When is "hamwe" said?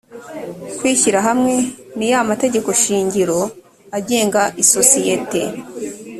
1.27-1.53